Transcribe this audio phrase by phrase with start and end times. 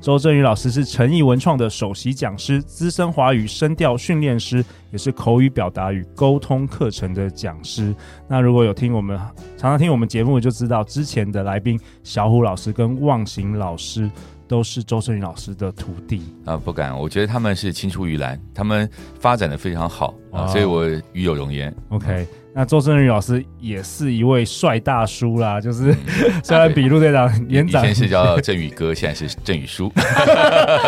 [0.00, 7.92] 周正宇老师是诚毅文创的首席讲师、资深华语声调训练师，也是口语表达与沟通课程的讲师。
[8.28, 9.18] 那如果有听我们
[9.56, 14.08] 常常听我们节目，就知道之前的来宾小虎老师跟忘形老师
[14.46, 16.56] 都是周正宇老师的徒弟啊。
[16.56, 21.74] 不敢，我觉得他们是青出于蓝，他们发展的非常好啊，所以我与有荣焉。
[21.88, 22.24] OK。
[22.58, 25.94] 那周正宇老师也是一位帅大叔啦，就是
[26.42, 29.88] 虽然比陆队长年长，以前是叫 振宇哥，现在是振宇叔。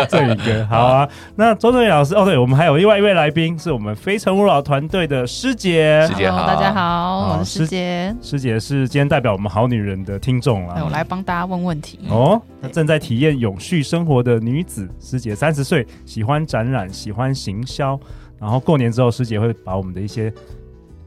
[0.08, 1.08] 震宇哥，好啊。
[1.36, 6.04] 那周正宇老师，哦，对，我们还有另外一位来宾，是我们非诚勿扰团队的师姐。
[6.08, 8.16] 师姐好，大家好，我是师姐。
[8.20, 12.00] 师姐是今天代表我们好女人的听众啦，我来帮大家问问题。
[12.08, 17.96] 哦，那正在体验永续生活的女子师姐，三十岁，喜欢展览，喜欢行销，
[18.40, 20.32] 然后过年之后，师姐会把我们的一些。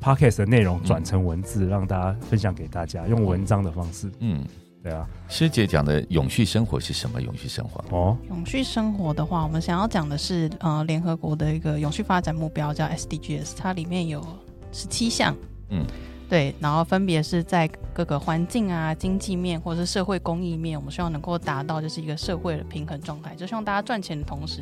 [0.04, 4.12] Podcast 的内容转成文字，嗯，让大家分享给大家，用文章的方式。
[4.20, 4.44] 嗯，
[4.84, 5.08] 对啊。
[5.30, 7.22] 师姐讲的永续生活是什么？
[7.22, 14.22] 永续生活哦，永续生活的话，我们想要讲的是呃，联合国的一个永续发展目标叫 SDGs，它里面有
[14.74, 15.34] 十七项。
[15.70, 15.86] 嗯，
[16.30, 24.62] 对，然后分别是在各个环境啊、经济面或者是社会公益面，我们希望能够达到就是一个社会的平衡状态，就希望大家赚钱的同时。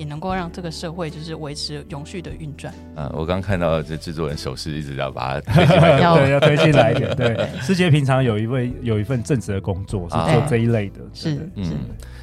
[0.00, 2.72] 也能够让这个社会就是维持永续的运转。
[2.96, 5.62] 嗯，我刚看到这制作人手势一直要把它
[6.00, 7.12] 要对要推进来一点。
[7.14, 11.70] 对，师姐平常有一位有一份正职的工作是做这一类的，是嗯，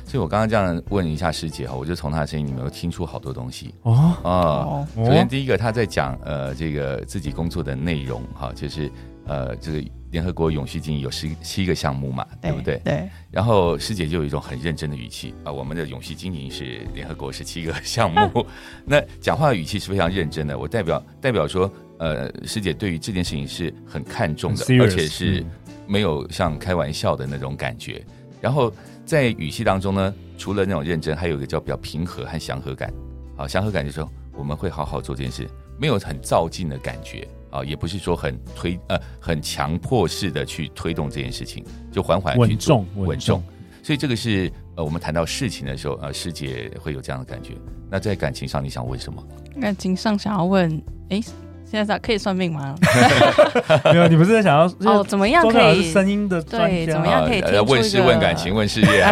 [0.04, 3.76] 所以我刚刚这样问一下师姐哈，我就从她的声音里面有听出好多东西。
[3.84, 4.14] 哦。
[4.24, 4.88] 哦。
[4.96, 8.92] 首先第一个她在讲呃这个自己工作的内容哈，就是
[9.28, 9.84] 呃这个。
[10.10, 12.80] 联合国永续经营有十七个项目嘛，对不对？
[12.86, 13.10] 对。
[13.30, 18.48] 然后师姐就有一种很认真的语气啊，我们的永续经营是联合国十七个项目，
[18.88, 20.58] 那讲话的语气是非常认真的。
[20.58, 25.46] 我代表代表说，呃，师姐对于这件事情是很看重的，而且是
[25.86, 28.02] 没有像开玩笑的那种感觉。
[28.40, 28.74] 然后
[29.06, 32.90] 在语气当中呢，除了那种认真，还有一个叫比较平和和祥和感。
[33.36, 35.46] 好，祥和感就是说我们会好好做这件事，
[35.78, 37.28] 没有很躁进的感觉。
[37.50, 43.44] 啊，也不是说很推呃很强迫式的去推动这件事情，就缓缓去做，稳重，稳重。
[43.84, 47.54] 所以这个是呃我们谈到事情的时候，呃师姐会有这样的感觉。
[47.90, 49.24] 那在感情上，你想问什么？
[49.62, 50.70] 感情上想要问，
[51.10, 51.22] 哎，
[51.64, 52.76] 现在可以算命吗？
[53.94, 55.04] 没有，你不是在想要哦？
[55.04, 56.86] 怎么样可以声音的对？
[56.86, 58.88] 怎么样可以问事、问感情、问事业？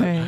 [0.00, 0.22] 对，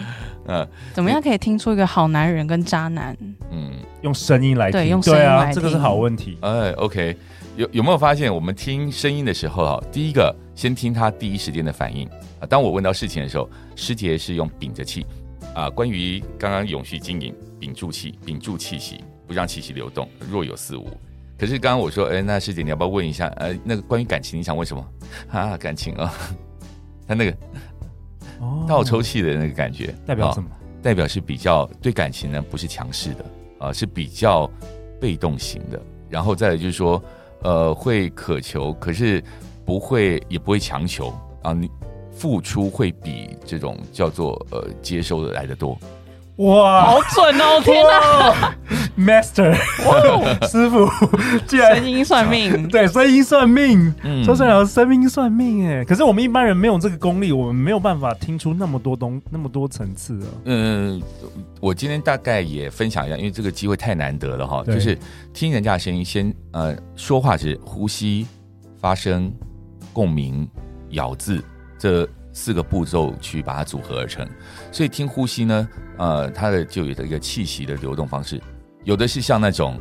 [0.48, 3.16] 嗯，怎么样可以听出一个好男人跟渣男？
[3.52, 3.70] 嗯。
[4.02, 5.46] 用声音来听，对，用声音来听。
[5.48, 6.36] 啊，这个是好问题。
[6.40, 7.16] 哎，OK，
[7.56, 12.06] 有有没有发现，我们听声音的时候啊，第一个先听他第一时间的反应
[12.40, 12.46] 啊。
[12.48, 15.06] 当我问到事情的时候，师姐是用屏着气
[15.54, 15.70] 啊。
[15.70, 20.86] 关于刚刚永续经营，屏住气，屏住气息，不让气息流动，若有似无。
[21.38, 23.28] 可是刚刚我说，哎，那师姐你要不要问一下？
[23.36, 24.84] 呃，那个关于感情，你想问什么？
[25.30, 26.12] 啊，感情啊，
[27.06, 27.36] 他那个
[28.66, 30.48] 倒抽气的那个感觉代表什么？
[30.82, 33.24] 代表是比较对感情呢，不是强势的。
[33.62, 34.50] 啊，是比较
[35.00, 35.80] 被动型的，
[36.10, 37.02] 然后再来就是说，
[37.42, 39.22] 呃，会渴求，可是
[39.64, 41.52] 不会，也不会强求啊。
[41.52, 41.70] 你
[42.10, 45.78] 付出会比这种叫做呃接收的来的多。
[46.42, 47.60] 哇，好准哦！
[47.62, 48.54] 天哪
[48.98, 49.52] ，Master，
[49.86, 50.88] 哇， 师傅，
[51.46, 51.76] 竟然。
[51.76, 60.28] 声音算命， 对，声音算命，嗯，周震宇老师声音算命，哎，可是我们一般人没有这个功力，我们没有办法听出那么多东那么多层次啊。
[60.46, 61.00] 嗯，
[61.60, 64.98] 我今天大概也分享一下，因为这个机会太难得了哈，就是
[65.32, 68.26] 听人家的声音，先呃说话是呼吸、
[68.80, 69.32] 发声、
[69.92, 70.48] 共鸣、
[70.90, 71.40] 咬字
[71.78, 72.08] 这。
[72.34, 74.26] 四个步骤去把它组合而成，
[74.70, 75.68] 所以听呼吸呢，
[76.02, 78.40] 呃，它的就有的一个气息的流动方式，
[78.82, 79.78] 有的是像那种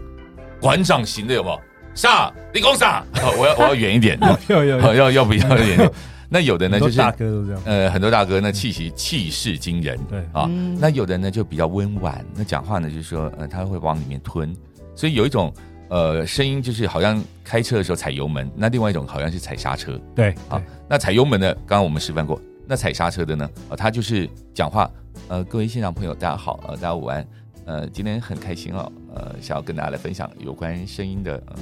[0.61, 1.59] 馆长型的，有没有？
[1.95, 3.03] 上，立功上，
[3.39, 5.91] 我要我要远一点， 要要要要比较远一点。
[6.29, 10.47] 那有的呢就是大哥都这样，呃，很多大哥那气息气势惊人，对啊，
[10.79, 14.55] 那有的呢就比较温婉，那讲话呢就是说，呃，他会往里面吞，
[14.95, 15.51] 所以有一种。
[15.93, 19.99] 呃，声音就是好像开车的时候踩油门，那另外一种好像是踩刹车。
[20.15, 22.41] 对啊，那踩油门的，刚刚我们示范过。
[22.67, 23.49] 那踩刹车的呢？
[23.69, 24.89] 啊，他就是讲话。
[25.27, 27.25] 呃，各位现场朋友，大家好，呃，大家午安。
[27.65, 31.55] 呃，今天很开心哦，呃，想要跟大家来分享有关声音的呃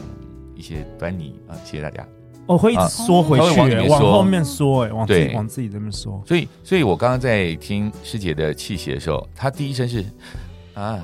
[0.56, 2.08] 一些端倪啊，谢谢大家。
[2.48, 6.24] 我，会一直缩回去，往后面缩，哎，往自往自己这边缩。
[6.26, 10.04] 所以，所以我刚刚在听师姐的气息的时候，她第一声是
[10.74, 11.04] 啊，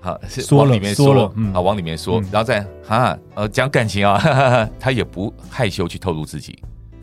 [0.00, 6.56] 好是往里面缩了嗯啊，往里面缩，嗯然后再啊呃讲感情啊，哈哈哈，她也不害羞去透露自己，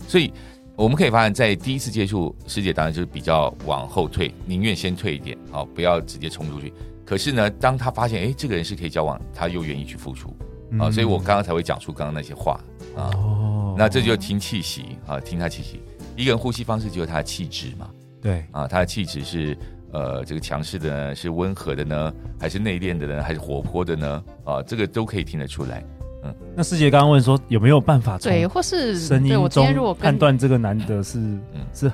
[0.08, 0.32] 所以
[0.78, 6.74] 我们可以发现，在第一次接触世界，当然就是比较往后退，宁愿先退一点，好，不要直接冲出去。
[7.06, 10.36] 可是呢，当他发现哎，这个人是可以交往，他又愿意去付出
[10.78, 12.60] 啊，所以我刚刚才会讲出刚刚那些话
[12.96, 13.08] 啊。
[13.16, 15.82] 哦，那这就听气息啊，听他气息。
[16.18, 17.90] 一个人呼吸方式就是他的气质嘛，
[18.22, 19.58] 对啊，他的气质是
[19.94, 24.24] 呃这个强势的呢，是温和的呢，还是内敛的呢，还是活泼的呢？
[24.44, 25.82] 啊，这个都可以听得出来。
[26.26, 31.92] 嗯，那师姐刚刚问说有没有办法从对，或是声音对我今天如果中跟判断这个男的是嗯是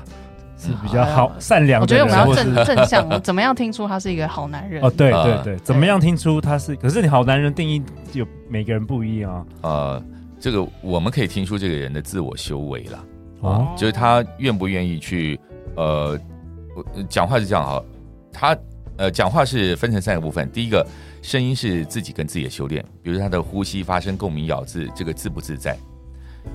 [0.58, 4.82] 是比较好善良我觉得我们要或是正正向，怎么样听出他是一个好男人？
[4.84, 6.76] 哦，对啊对对，怎么样听出他是？
[6.76, 7.82] 可是你好男人定义
[8.14, 9.46] 有每个人不一样啊。
[9.64, 10.04] 呃，
[10.40, 12.98] 这个我们可以听出这个人的自我修为了
[13.42, 15.40] 啊，哦就是他愿不愿意去
[15.76, 16.16] 呃，
[16.76, 17.84] 我讲话是这样哈，
[18.32, 18.56] 他
[18.98, 20.86] 呃讲话是分成三个部分，第一个
[21.22, 25.78] 声音是自己跟自己的修炼，比如他的呼吸发生、共鸣、咬字，这个自不自在。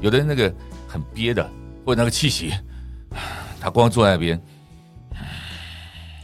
[0.00, 0.52] 有的人那个
[0.88, 1.48] 很憋的，
[1.84, 2.52] 或者那个气息，
[3.60, 4.40] 他光坐在那边，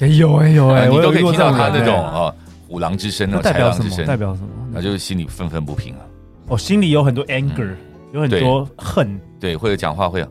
[0.01, 2.35] 哎有哎有哎，你都可以听到他那种人哎啊
[2.67, 3.85] 虎狼之声，那那种代表什么？
[3.85, 4.49] 豺狼之声，代表什么？
[4.73, 6.01] 那就是心里愤愤不平啊。
[6.49, 7.75] 哦，心里有很多 anger，
[8.13, 9.21] 有很多恨。
[9.39, 10.27] 对，或者讲话会，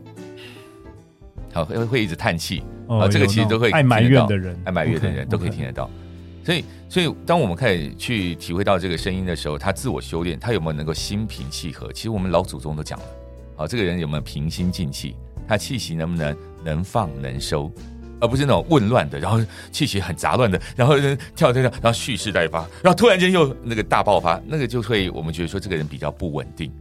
[1.54, 5.88] 好会会一直叹气哦啊，这个其实都会爱埋怨的人，爱埋怨的人都可以听得到。
[6.44, 11.92] 所以，所以当我们开始去体会到这个声音的时候，他自我修炼，他有没有能够心平气和？
[11.92, 13.04] 其实我们老祖宗都讲了，
[13.58, 15.14] 啊，这个人有没有平心静气？
[15.46, 17.70] 他气息能不能能放能收，
[18.20, 19.40] 而不是那种混乱的，然后
[19.70, 20.98] 气息很杂乱的，然后
[21.34, 26.72] 跳跳跳，然后蓄势待发，然后突然间又那个大爆发，那个就会我们觉得说这个人比较不稳定。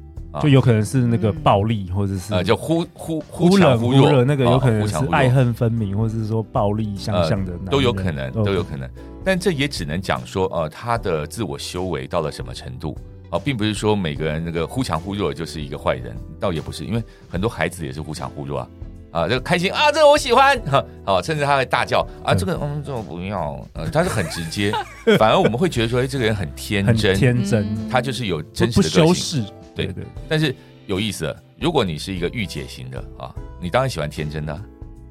[0.41, 8.89] 就有可能是那个暴力，或者是呃，就忽忽忽冷忽热，那个有可能是爱恨恨分明，或者是说暴力相向的，都有可能，都有可能。
[9.25, 12.97] 但这也只能讲说，呃，他的自我修为到了什么程度？
[13.29, 18.67] 啊，并不是说每个人那个忽强忽弱就是一个坏人，倒也不是，因为很多孩子也是忽强忽弱啊，
[19.11, 24.71] 啊，这个开心啊，这个我喜欢，哈，啊，甚至他会大叫啊，这个嗯，这个不要，呃，他是很直接，
[25.17, 29.43] 反而我们会觉得说，哎，这个人很天真，天真，他就是有真实的不修饰。
[29.75, 30.55] 对对，但是
[30.87, 31.35] 有意思。
[31.59, 33.31] 如果你是一个御姐型的啊，
[33.61, 34.61] 你当然喜欢天真的。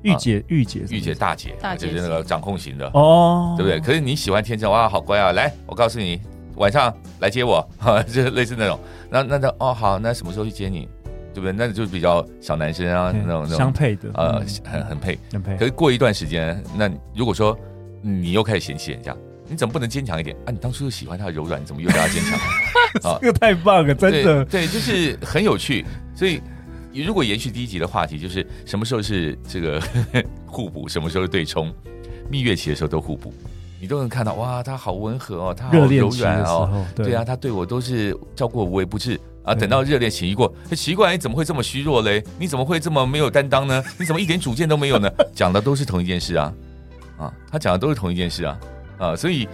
[0.02, 3.78] 御姐，御姐，御姐大姐，就是那个掌控型的哦，对不对？
[3.78, 5.30] 可是你喜欢天真，哇，好乖啊！
[5.30, 6.20] 来，我告诉你，
[6.56, 8.80] 晚上来接我，哈， 就类似那种。
[9.08, 10.88] 那那那哦，好，那什么时候去接你？
[11.32, 11.52] 对不对？
[11.52, 15.56] 那就是比较小男生啊，那种那种相配的，呃，很很配，很配。
[15.56, 17.56] 可是过一段时间，那如果说
[18.02, 19.16] 你又开始嫌弃人家。
[19.52, 20.52] 你怎么不能坚强一点啊？
[20.52, 22.38] 你当初就喜欢他的柔软，你怎么又叫他坚强？
[23.02, 25.84] 啊，这个太棒了，真的对，对，就是很有趣。
[26.14, 26.40] 所以，
[26.92, 29.80] 如果延续第一集的话题，就是什么时候是这个
[30.46, 31.72] 互补，什么时候是对冲？
[32.28, 33.32] 蜜月期的时候都互补，
[33.80, 39.54] 你都能看到哇，他好温和哦，他好柔软哦，对，对啊，他对我都是照顾无微不至啊。
[39.54, 42.22] 等到热恋期一过，奇怪，你怎么会这么虚弱嘞？
[42.38, 43.82] 你怎么会这么没有担当呢？
[43.98, 45.10] 你怎么一点主见都没有呢？
[45.34, 46.54] 讲的都是同一件事啊，
[47.18, 48.58] 啊，他讲的都是同一件事啊。
[48.98, 49.48] 啊，所以，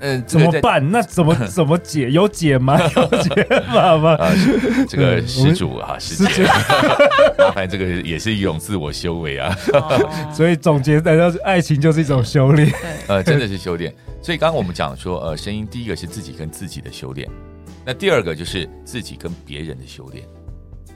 [0.00, 0.90] 嗯，怎么办？
[0.90, 2.10] 那怎么 怎么解？
[2.10, 2.78] 有解吗？
[2.94, 4.10] 有解法吗？
[4.16, 4.30] 啊，
[4.88, 6.42] 这个施主啊，施主，
[7.38, 9.56] 麻烦这个也是一种自我修为啊。
[10.32, 12.70] 所以总结来说，爱情就是一种修炼。
[13.06, 13.94] 呃，真的是修炼。
[14.20, 17.26] 所以刚刚我们讲说，呃，声音第一个是自己跟自己的修炼，
[17.84, 20.24] 那第二个就是自己跟别人的修炼。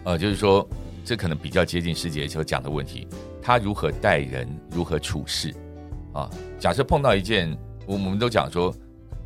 [0.04, 0.68] 呃，就是说，
[1.04, 3.06] 这可能比较接近师姐所讲的问题，
[3.40, 5.54] 他如何待人，如何处事
[6.12, 6.28] 啊？
[6.58, 7.56] 假设碰到一件。
[7.86, 8.72] 我们都讲说，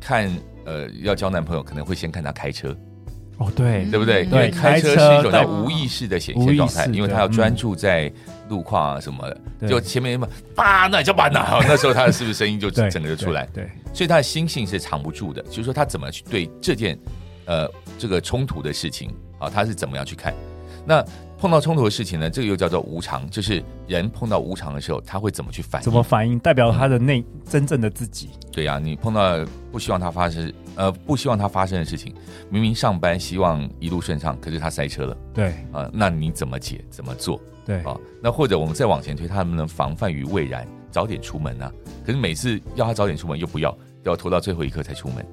[0.05, 0.31] 看
[0.65, 2.77] 呃要交男朋友，可能会先看他开车，
[3.39, 4.23] 哦对，对不对？
[4.25, 8.11] 因为，开车是一种叫无意识的显现状态，因为他要专注在
[8.47, 9.27] 路况啊什么
[9.59, 13.47] 的，就前面嘛，叭，那叫叭呐，那时候他的是不是声音就整个就出来？
[13.51, 16.95] 对，所以他的心性是藏不住的，就是说他怎么去对这件
[17.45, 20.31] 呃这个冲突的事情啊，他是怎么样去看？
[20.85, 21.03] 那
[21.37, 25.83] 碰到冲突的事情呢，这个又叫做无常，就是人碰到无常的时候，他会怎么去反应？
[25.83, 26.39] 怎么反应？
[26.39, 28.29] 代表他的内、嗯、真正的自己。
[28.51, 32.15] 对呀、啊，你碰到不希望他发生，呃，不希望他发生的事情，
[32.49, 35.17] 明明上班希望一路顺畅，可是他塞车了。
[35.33, 36.83] 对啊、呃，那你怎么解？
[36.89, 37.39] 怎么做？
[37.65, 41.71] 对啊，那或者我们再往前推，他能不能防范于未然，早点出门呢、啊？
[42.05, 45.25] 可是每次要他早点出门又不要，要拖到最后一刻才出门，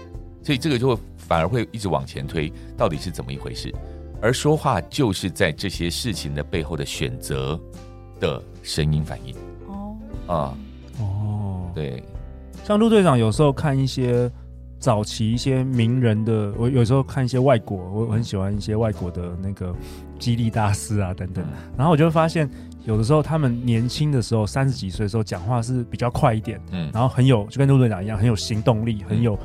[0.42, 3.72] 所以这个就会反而会一直往前推，到底是怎么一回事？
[4.22, 7.60] 而说话就是在这些事情的背后的选择
[8.20, 9.34] 的声音反应。
[9.66, 9.96] 哦。
[10.26, 10.56] 啊。
[11.00, 12.02] 哦，对，
[12.64, 14.30] 像陆队长有时候看一些
[14.78, 19.74] 早期一些名人的，我有时候看一些外国，我很喜欢一些外国的那个
[20.18, 21.42] 激励大师啊等等，
[21.78, 22.48] 然后我就会发现，
[22.84, 29.36] 有的时候他们年轻的时候，三十几岁的时候讲话是比较快一点，嗯，然后很有就跟陆队长一样，很有行动力，很有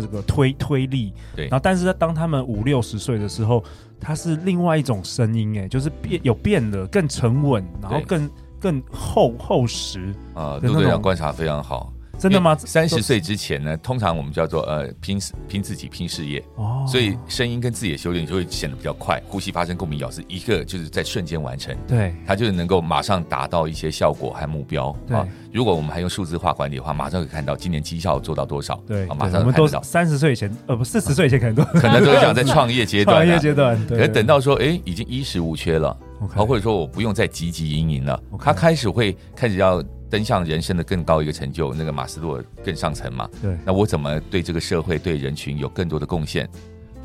[0.00, 3.62] 这个推推力，对，然后但是当他们五六十岁的时候，
[4.00, 8.30] 他是另外一种声音，哎，就是变有变得，更沉稳，然后更
[8.60, 11.92] 更厚厚实啊，陆队长观察非常好。
[12.22, 12.56] 真的吗？
[12.56, 16.42] 三十岁之前呢，通常我们叫做呃拼拼自己拼事业。
[16.54, 24.96] 哦，所以声音跟自己的修炼就会显得比较快，呼吸发生共鸣咬字一个就是在瞬间完成，对，它就是能够马上达到一些效果和目标。
[25.10, 25.26] 啊。
[25.52, 35.94] 如果我们还用数字化管理的话，马上可以看到今年绩效做到多少，对，马上我们都三十岁以前呃不四十岁以前可能都 可能都想在创业阶段，创业阶段，可等到说哎已经衣食无缺了，
[36.30, 39.82] 好或者说我不用再汲汲营营了，他开始会开始要。
[40.12, 43.26] 登上人生的更高一个成就，那个马斯洛更上层嘛？
[43.40, 43.56] 对。
[43.64, 46.46] 那我怎么对这个社会、对人群有更多的贡献？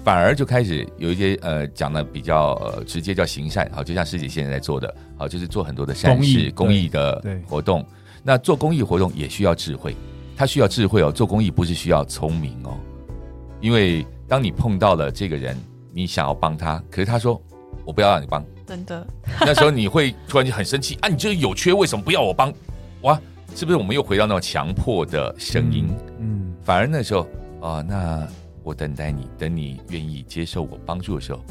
[0.03, 3.71] 反而就开始有一些呃讲的比较呃直接，叫行善。
[3.73, 7.85] 好，就像师姐现在在做的，好，就是做很多的善事、公益的活动。
[8.23, 9.95] 那做公益活动也需要智慧，
[10.35, 11.09] 他需要智慧哦。
[11.09, 12.77] 做公益不是需要聪明哦，
[13.61, 15.57] 因为当你碰到了这个人，
[15.93, 17.41] 你想要帮他，可是他说
[17.85, 19.07] 我不要让你帮，真的。
[19.39, 21.07] 那时候你会突然就很生气啊！
[21.07, 22.53] 你就是有缺，为什么不要我帮？
[23.01, 23.19] 哇，
[23.55, 25.87] 是不是我们又回到那种强迫的声音？
[26.19, 27.21] 嗯，嗯，反而那时候
[27.61, 28.27] 啊、呃，那
[28.63, 31.41] 我等待你，等你愿意接受我帮助的时候，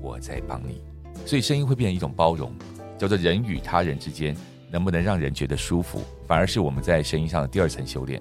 [0.00, 0.82] 我再帮你。
[1.26, 2.50] 所以声音会变成一种包容，
[2.98, 4.34] 叫做人与他人之间
[4.70, 8.20] 能不能让人觉得舒服，反而是我们在声音上的第二层修炼。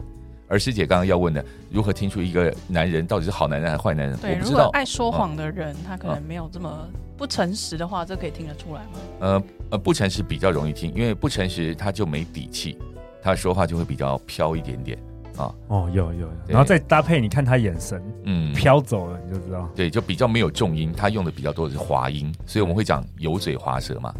[0.49, 4.17] 而师姐刚刚要问的，如何听出一个男人到底是好男人还是坏男人？
[4.17, 4.57] 对，我不知道。
[4.57, 6.87] 如果爱说谎的人，嗯、他可能没有这么
[7.23, 8.89] 不诚实的话，这可以听得出来吗？
[9.21, 9.43] 呃。
[9.69, 12.77] 呃，不诚实比较容易听，因为不诚实他就没底气，
[13.21, 14.99] 他说话就会比较飘一点点
[15.37, 15.55] 啊。
[15.69, 19.69] 哦，有有有，然后再搭配你看他眼神，嗯，飘走了你就知道。
[19.73, 24.13] 对，就比较没有重音，他用的比较多的是滑音，所以我们会讲油嘴滑舌嘛。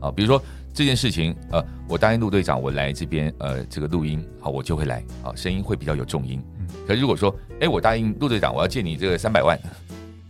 [0.00, 0.42] 啊，比如说
[0.74, 6.42] 这件事情，呃，我答应陆队长，我来这边，呃，这个录音，好，我就会来，啊，声音会比较有重音。
[6.58, 9.58] 嗯，可是如果说，哎，我答应陆队长，我要借你这个三百万，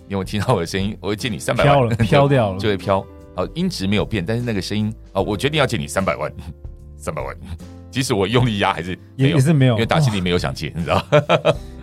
[0.09, 3.05] 因为我听到我的声音， 我会借你三百万，飘了， 飘掉了，就会飘。
[3.37, 6.33] 好，音质没有变，但是那个声音哦，我决定要借你三百万，
[6.97, 7.37] 三百万，
[7.91, 11.05] 即使我用力压还是也也是没有，因为打心里没有想借，你知道？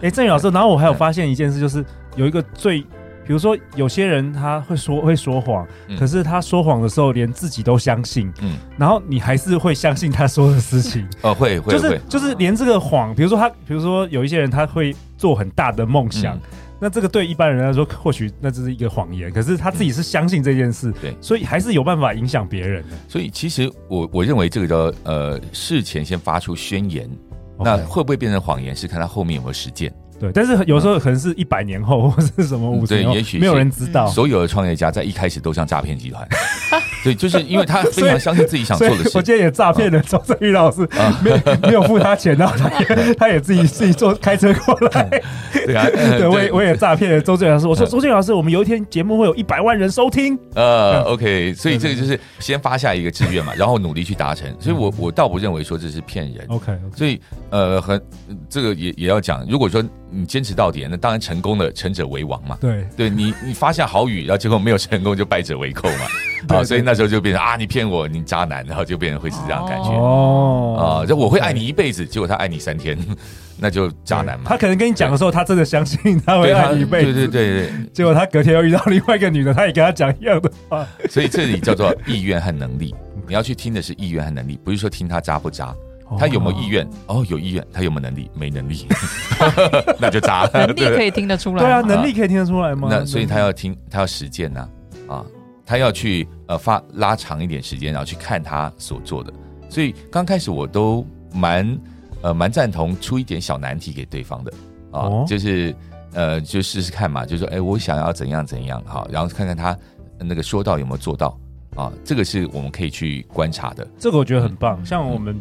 [0.01, 1.86] 哎，郑宇老师，然后我还有发现一件事，就是
[2.17, 5.65] 有一个最，比如说有些人他会说会说谎，
[5.98, 16.38] 可是他说谎的时候连自己都相信，嗯，然后你还是会相信他说的事情，哦，会会，就是就是连这个谎，比如说他，比如说有一些人他会做很大的梦想。
[16.79, 22.98] 那这个对一般人来说，或许那只是一个谎言，可是他自己是相信这件事，对、嗯，所以还是有办法影响别人的。
[23.08, 27.10] 所以其实我我认为这个叫呃事前先发出宣言
[27.58, 29.94] 那会不会变成谎言，是看他后面有没有实践。
[30.19, 34.07] 对，但是有时候可能是一百年后，或是什么五十年后，也许没有人知道。
[34.07, 36.27] 所有的创业家在一开始都像诈骗集团，
[37.03, 39.12] 对，就是因为他非常相信自己想做的事。
[39.13, 40.88] 我今天也诈骗了周正宇老师，
[41.22, 45.22] 没有没有付他钱，然后他也他也自己自己坐开车过来。
[45.53, 47.67] 对啊， 对，我也我也诈骗了周正宇老师。
[47.67, 50.38] 我说周正宇老师，我们有一天节目会有一百万人收听。
[50.53, 54.48] 呃，OK，所以这个就是先发下一个志愿嘛，然后努力去达成。
[54.60, 56.45] 所以我我倒不认为说这是骗人。
[56.48, 57.19] OK，所以
[57.50, 58.01] 呃，很
[58.50, 59.84] 这个也也要讲，如果说。
[60.09, 62.57] 你坚持到底，那当然成功了，成者为王嘛。
[62.62, 66.05] 对，对你你发下好语，然后结果没有成功，就败者为寇嘛。
[66.55, 69.89] 啊，所以那时候就变成啊，你骗我，你渣男，然后就变成会是这样感觉。
[69.89, 72.95] 哦，啊，就我会爱你一辈子，结果他爱你三天，
[73.57, 74.45] 那就渣男嘛。
[74.45, 77.13] 他可能跟你讲的时候，他真的相信他会爱你一辈子。
[77.13, 80.88] 对对对对，结果他隔天又遇到另外一个女的，他也跟他讲一样的话。
[81.09, 82.93] 所以这里叫做意愿和能力，
[83.27, 85.74] 你要去听的是意愿和能力，不是说听他渣不渣。
[86.17, 86.88] 他有没有意愿？
[87.07, 87.65] 哦，有意愿。
[87.72, 88.29] 他有没有能力？
[88.34, 88.88] 没能力，
[90.00, 90.50] 那就渣。
[90.53, 91.63] 能力可以听得出来。
[91.63, 92.88] 对啊，能力可以听得出来吗？
[92.89, 94.67] 那所以他要听，他要实践呐，
[95.07, 95.25] 啊，
[95.65, 99.34] 他要去呃发拉长一点时间，然后去看他所做的。
[99.69, 101.77] 所以刚开始我都蛮
[102.22, 104.53] 呃蛮赞同出一点小难题给对方的
[104.91, 105.75] 啊，就是
[106.13, 109.77] 呃就试试看嘛，就说哎，我想要怎样怎样哈，然后看看他
[110.19, 111.38] 那个说到有没有做到
[111.75, 113.86] 啊，这个是我们可以去观察的。
[114.00, 115.39] 这个我觉得很棒，像我们。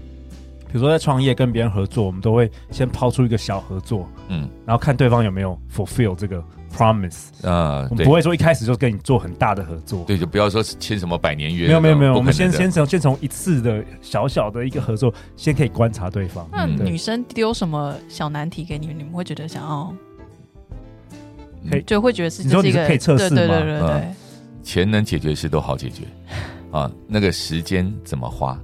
[0.74, 6.42] 比如说在创业跟别人合作，我们都会先抛出一个小合作，嗯，然后看对方有没有 fulfill 这个
[6.76, 16.44] promise 啊，我们不会说一开始就跟你做很大的合作，对，就不要说签什么百年约，没有没有没有，我们先先从先从一次的小小的一个合作，先可以观察对方。
[16.50, 19.94] 那女生丢什么小难题给你们，你们会觉得想要，
[21.70, 21.82] 可以。
[21.82, 23.36] 就会觉得是你说你是可以测试吗？
[23.36, 24.14] 对对对对对，
[24.64, 26.02] 钱能解决的事都好解决。
[26.72, 28.58] 啊，那个时间怎么花，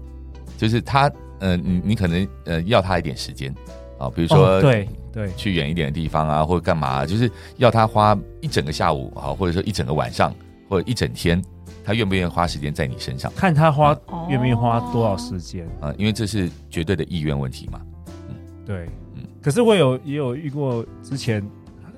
[0.58, 1.08] 就是他。
[1.40, 3.52] 呃，你你可能呃要他一点时间，
[3.98, 10.32] 啊，比如说对对，去远一点的地方啊，或者干嘛，就是要他花一整个下午啊，或者说一整个晚上，
[10.68, 11.42] 或者一整天，
[11.84, 13.32] 他愿不愿意花时间在你身上？
[13.34, 15.92] 看他花愿不愿意花多少时间啊？
[15.98, 17.80] 因为这是绝对的意愿问题嘛。
[18.28, 19.24] 嗯，对，嗯。
[19.42, 21.42] 可是我有也有遇过之前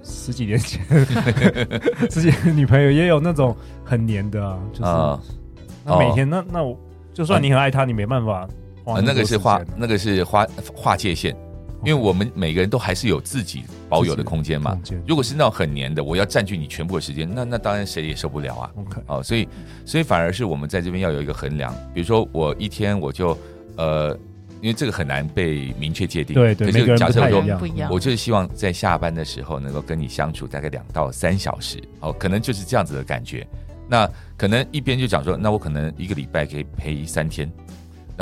[0.02, 0.80] 十几年前
[2.08, 5.20] 自己女朋友也有那种很黏的啊，就是、呃、
[5.84, 6.78] 那每天、哦、那那我
[7.12, 8.48] 就算你很爱他，你没办法。
[8.84, 11.36] 呃、那个是划，那个是划划界限，
[11.84, 14.78] 因为我们每个人都还是有自己保有的空间嘛。
[15.06, 18.70] 如果是那种很黏的，我要占据你全部的时间，那那当然谁也受不了啊。
[18.76, 19.48] OK，哦，所以
[19.84, 23.36] 所以反而是我们在这边要有一个衡量，比如说我一天我就
[23.76, 24.16] 呃，
[24.60, 26.34] 因为这个很难被明确界定。
[26.34, 27.90] 对对，每个人不太一样。
[27.90, 33.46] 我就是希望在下班的时候能够跟你相处大概两到三小时，哦，可能就是这样子的感觉。
[33.88, 34.08] 那
[34.38, 37.50] 可能一边就讲说，那我可能一个礼拜可以陪三天。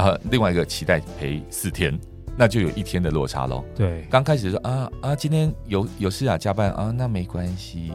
[0.01, 1.93] 然后另外一个期待陪四天，
[2.35, 3.63] 那就有一天的落差喽。
[3.77, 7.93] 对，刚开始说啊啊，今天有有事啊，加班啊，那没关系，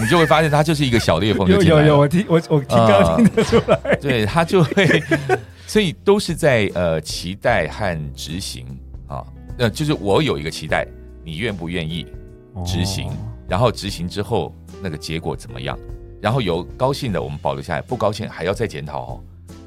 [0.00, 1.46] 你就会发现它就是一个小裂缝。
[1.48, 5.00] 有有有，我听我我听刚刚听得出来，呃、对他就会，
[5.64, 8.66] 所以都是在呃期待和执行
[9.06, 9.24] 啊，
[9.58, 10.84] 呃就是我有一个期待，
[11.22, 12.04] 你愿不愿意
[12.64, 13.06] 执行？
[13.10, 13.14] 哦、
[13.48, 14.52] 然后执行之后
[14.82, 15.78] 那个结果怎么样？
[16.20, 19.20] 然后有高兴的我们保留下来，不高兴还要再检讨哦。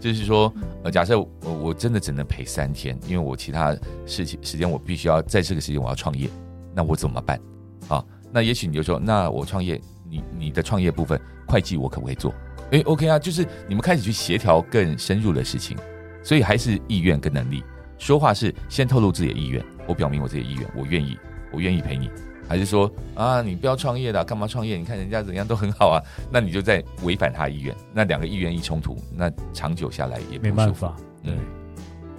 [0.06, 1.28] 就是说，呃，假设我
[1.64, 6.30] 我真的只能陪三天，因为我其他事情时间我必须要在这个时间我要创业，
[6.76, 7.42] 那我怎么办？
[7.88, 12.32] 啊，那也许你就说，那我创业，你你的创业部分会计我可不可以做？
[12.70, 15.76] 诶，OK 啊，就是你们开始去协调更深入的事情，
[16.24, 17.64] 所以还是意愿跟能力。
[17.98, 21.18] 说话是先透露自己的意愿，我表明我自己的意愿，我愿意，
[21.52, 22.12] 我愿意陪你。
[22.48, 24.78] 还是说啊，你不要创业的，干嘛创业？
[24.78, 30.38] 你看人家怎样都很好啊， 那你就在违反他意愿，那两个意愿一冲突，那长久下来也。
[30.40, 30.96] 没办法。
[31.24, 31.34] 对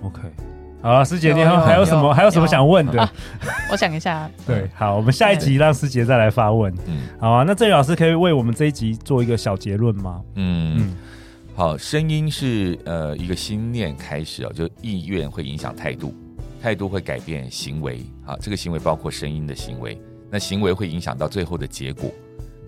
[0.02, 0.20] ，OK，
[0.82, 3.08] 好了，师姐，你还还有什么还有什么想问的？
[3.70, 4.28] 我想一下。
[4.46, 6.74] 对，好，我们下一集让师姐再来发问。
[6.86, 10.22] 嗯，好啊，那郑宇老师可以为我们这一集做一个小结论吗？
[10.34, 10.96] 嗯嗯，
[11.54, 16.12] 好，声音是呃一个心念开始啊，就意愿会影响态度，
[16.60, 19.96] 态度会改变行为啊，这个行为包括声音的行为。
[20.36, 22.12] 那行为会影响到最后的结果，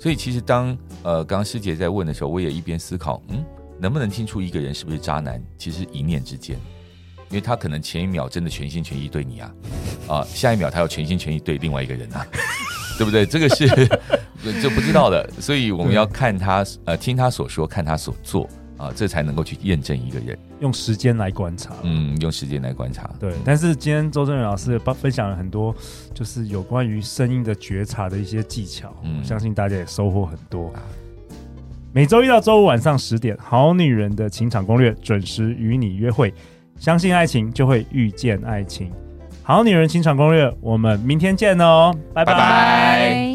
[0.01, 3.45] 所以其实当呃刚刚师姐在问的时候，我也一边思考，嗯，
[3.79, 5.39] 能不能听出一个人是不是渣男？
[5.59, 6.57] 其实一念之间，
[7.29, 9.55] 因为他可能前一秒真的全心全意对你啊，
[10.09, 12.27] 啊，下一秒他要全心全意对另外一个人啊，
[12.97, 13.27] 对不对？
[13.27, 13.69] 这个是
[14.63, 18.49] 就不知道的，所以我们要看他呃听他所说，看他所做。
[18.79, 21.75] 啊，这才能够去验证一个人，用时间来观察。
[21.83, 23.11] 嗯，用时间来观察。
[23.21, 25.75] 对，但是今天周正宇老师也分享了很多，
[26.15, 28.95] 就是有关于声音的觉察的一些技巧。
[29.03, 30.73] 嗯，相信大家也收获很多。
[31.93, 36.33] 每周一到周五晚上十点，《好女人的情场攻略》准时与你约会。
[36.79, 38.89] 相信爱情，就会遇见爱情。
[39.43, 42.33] 《好女人情场攻略》，我们明天见哦，拜拜。
[42.33, 43.28] 拜拜。